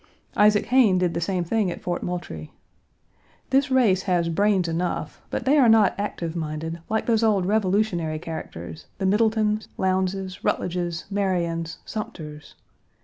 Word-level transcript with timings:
Isaac 0.35 0.65
Hayne 0.65 0.97
did 0.97 1.13
the 1.13 1.21
same 1.21 1.43
thing 1.43 1.69
at 1.69 1.79
Fort 1.83 2.01
Moultrie. 2.01 2.51
This 3.51 3.69
race 3.69 4.01
has 4.01 4.29
brains 4.29 4.67
enough, 4.67 5.21
but 5.29 5.45
they 5.45 5.59
are 5.59 5.69
not 5.69 5.93
active 5.99 6.35
minded 6.35 6.79
like 6.89 7.05
those 7.05 7.23
old 7.23 7.45
Revolutionary 7.45 8.17
characters, 8.17 8.87
the 8.97 9.05
Middletons, 9.05 9.67
Lowndeses, 9.77 10.43
Rutledges, 10.43 11.05
Marions, 11.11 11.77
Summers. 11.85 12.55